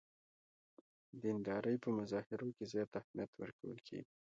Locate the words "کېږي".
3.87-4.11